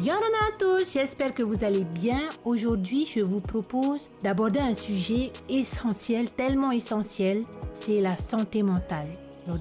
[0.00, 2.28] Bienvenue à tous, j'espère que vous allez bien.
[2.44, 9.08] Aujourd'hui, je vous propose d'aborder un sujet essentiel, tellement essentiel, c'est la santé mentale.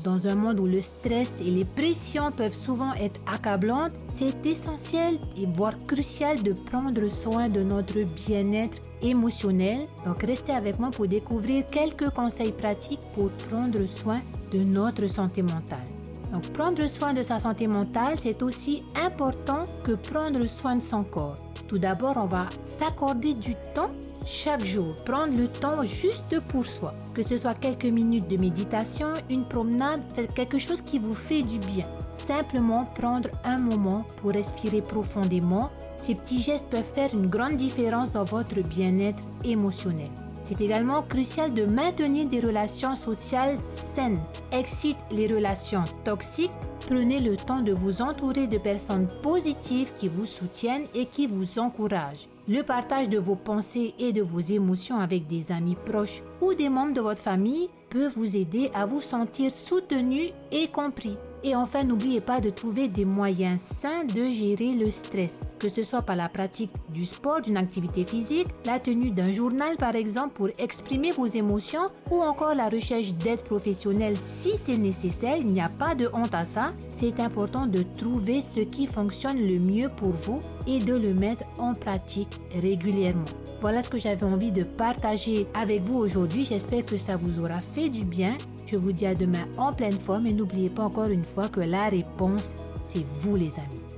[0.03, 5.20] dans un monde où le stress et les pressions peuvent souvent être accablantes, c'est essentiel
[5.38, 9.79] et voire crucial de prendre soin de notre bien-être émotionnel.
[10.05, 14.20] Donc restez avec moi pour découvrir quelques conseils pratiques pour prendre soin
[14.52, 16.04] de notre santé mentale.
[16.32, 21.04] Donc prendre soin de sa santé mentale, c'est aussi important que prendre soin de son
[21.04, 21.36] corps.
[21.68, 23.92] Tout d'abord, on va s'accorder du temps
[24.25, 26.93] chaque jour, prendre le temps juste pour soi.
[27.14, 30.02] Que ce soit quelques minutes de méditation, une promenade,
[30.36, 31.86] quelque chose qui vous fait du bien.
[32.16, 35.69] Simplement prendre un moment pour respirer profondément.
[36.05, 40.11] Ces petits gestes peuvent faire une grande différence dans votre bien-être émotionnel.
[40.44, 44.22] C'est également crucial de maintenir des relations sociales saines.
[44.52, 46.52] Excite les relations toxiques.
[46.81, 51.58] Prenez le temps de vous entourer de personnes positives qui vous soutiennent et qui vous
[51.58, 52.30] encouragent.
[52.47, 56.69] Le partage de vos pensées et de vos émotions avec des amis proches ou des
[56.69, 61.17] membres de votre famille peut vous aider à vous sentir soutenu et compris.
[61.47, 65.83] Et enfin, n'oubliez pas de trouver des moyens sains de gérer le stress, que ce
[65.83, 70.33] soit par la pratique du sport, d'une activité physique, la tenue d'un journal par exemple
[70.33, 75.37] pour exprimer vos émotions ou encore la recherche d'aide professionnelle si c'est nécessaire.
[75.37, 76.71] Il n'y a pas de honte à ça.
[76.89, 81.43] C'est important de trouver ce qui fonctionne le mieux pour vous et de le mettre
[81.59, 83.25] en pratique régulièrement.
[83.61, 86.43] Voilà ce que j'avais envie de partager avec vous aujourd'hui.
[86.43, 88.35] J'espère que ça vous aura fait du bien
[88.66, 91.61] je vous dis à demain en pleine forme et n'oubliez pas encore une fois que
[91.61, 93.94] la réponse, c'est vous les amis.